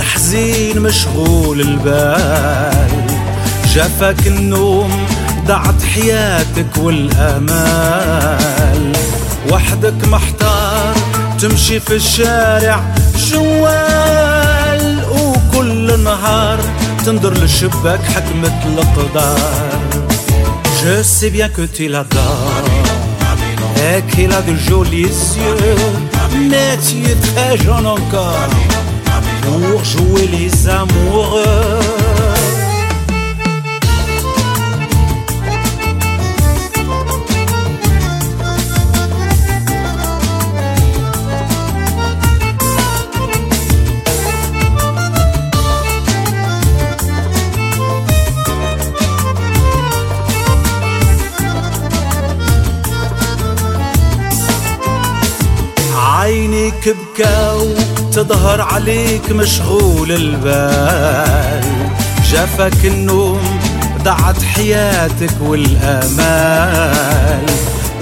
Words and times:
حزين 0.00 0.80
مشغول 0.80 1.60
البال. 1.60 2.88
جافك 3.74 4.26
النوم 4.26 5.06
ضاعت 5.46 5.82
حياتك 5.94 6.76
والآمال. 6.78 8.32
وحدك 9.50 10.08
محتار 10.08 10.94
تمشي 11.40 11.80
في 11.80 11.94
الشارع 11.94 12.80
جوال. 13.30 15.04
وكل 15.10 16.00
نهار 16.00 16.58
تنظر 17.06 17.34
للشباك 17.34 18.00
حكمة 18.02 18.62
القدار. 18.66 19.38
Je 20.82 21.02
sais 21.02 21.30
bien 21.30 21.48
que 21.48 21.62
tu 21.76 21.88
l'adores. 21.88 22.70
Et 23.90 24.02
qu'il 24.10 24.32
a 24.32 24.42
de 24.48 24.54
jolis 24.68 25.20
yeux. 25.42 25.84
Mais 26.50 26.72
tu 26.86 26.96
es 27.10 27.18
très 27.28 27.54
jeune 27.64 27.86
encore. 27.86 28.50
Pour 29.44 29.84
jouer 29.84 30.26
les 30.26 30.68
amoureux 30.68 32.04
عينيك 55.96 56.88
بكاو 56.88 57.83
تظهر 58.14 58.60
عليك 58.60 59.30
مشغول 59.30 60.12
البال. 60.12 61.64
جافك 62.30 62.84
النوم 62.84 63.60
ضاعت 64.02 64.42
حياتك 64.42 65.34
والآمال. 65.40 67.46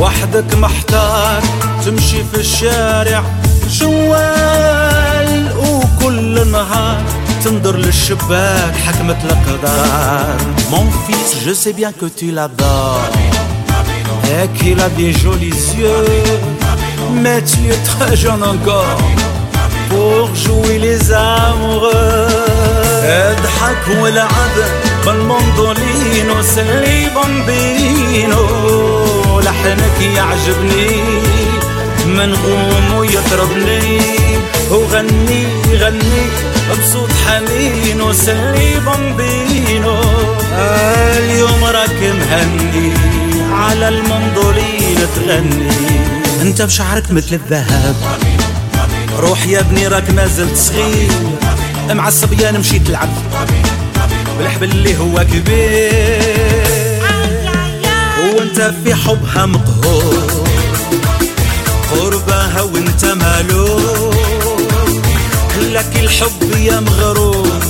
وحدك 0.00 0.54
محتار 0.54 1.42
تمشي 1.84 2.24
في 2.32 2.40
الشارع 2.40 3.22
جوال. 3.70 5.52
وكل 5.58 6.50
نهار 6.50 7.02
تنظر 7.44 7.76
للشباك 7.76 8.74
حكمة 8.86 9.16
القدر 9.24 10.36
Mon 10.70 10.86
fils, 11.06 11.36
je 11.46 11.52
sais 11.52 11.72
bien 11.74 11.92
que 11.92 12.06
tu 12.06 12.30
l'adores. 12.30 13.10
Et 14.36 14.48
qu'il 14.58 14.80
a 14.80 14.88
des 14.88 15.12
jolis 15.12 15.64
yeux. 15.78 16.06
Mais 17.22 17.42
tu 17.42 17.58
es 17.72 17.80
très 17.90 18.16
jeune 18.16 18.42
encore. 18.42 18.98
Pour 19.88 20.34
jouer 20.34 20.78
les 20.78 21.12
amoureux. 21.12 22.28
اضحك 23.08 24.02
ولعب 24.02 24.56
بالمندولينو 25.06 26.42
سلي 26.42 27.08
Bambino 27.14 28.44
لحنك 29.40 30.00
يعجبني 30.16 31.02
منغوم 32.06 32.94
ويطربني 32.96 34.00
وغني 34.70 35.46
غني 35.72 36.26
بصوت 36.80 37.10
حنين 37.26 38.00
وسلي 38.02 38.80
Bambino 38.86 40.00
اليوم 41.18 41.64
راك 41.64 42.00
مهني 42.02 42.92
على 43.52 43.88
المندولين 43.88 44.98
تغني 45.16 45.70
انت 46.42 46.62
بشعرك 46.62 47.10
مثل 47.10 47.34
الذهب 47.34 47.96
روح 49.18 49.46
يا 49.46 49.60
ابني 49.60 49.86
راك 49.86 50.10
ما 50.10 50.26
زلت 50.26 50.56
صغير. 50.56 51.10
مع 51.90 52.08
الصبيان 52.08 52.60
مشيت 52.60 52.86
تلعب. 52.86 53.08
بالحبل 54.38 54.70
اللي 54.70 54.98
هو 54.98 55.24
كبير. 55.24 57.02
وانت 58.36 58.74
في 58.84 58.94
حبها 58.94 59.46
مقهور. 59.46 60.26
قربها 61.90 62.62
وانت 62.62 63.04
مالو 63.04 63.78
لك 65.58 65.96
الحب 65.96 66.52
يا 66.56 66.80
مغروم 66.80 67.60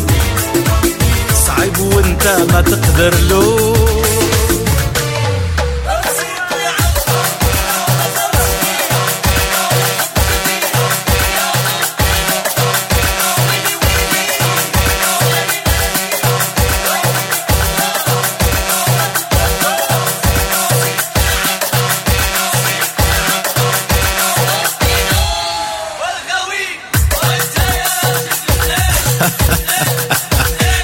صعيب 1.47 1.79
وانت 1.79 2.47
ما 2.53 2.61
تقدر 2.61 3.15
له 3.29 3.68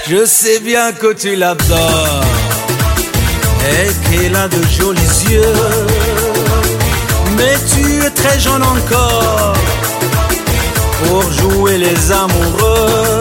Je 0.06 0.26
sais 0.26 0.60
bien 0.60 0.92
que 0.92 1.14
tu 1.14 1.34
l'adores 1.34 2.24
et 3.72 3.88
qu'elle 4.10 4.36
a 4.36 4.48
de 4.48 4.62
jolis 4.66 5.24
yeux. 5.30 5.54
Mais 7.38 7.54
tu 7.72 8.04
es 8.04 8.10
très 8.10 8.38
jeune 8.38 8.62
encore 8.62 9.54
pour 11.04 11.22
jouer 11.32 11.78
les 11.78 12.12
amoureux, 12.12 13.20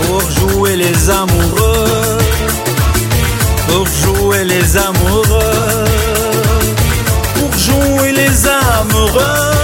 pour 0.00 0.22
jouer 0.30 0.76
les 0.76 1.10
amoureux, 1.10 2.18
pour 3.68 3.86
jouer 3.86 4.44
les 4.44 4.76
amoureux, 4.78 5.84
pour 7.34 7.52
jouer 7.58 8.12
les 8.12 8.46
amoureux. 8.46 9.55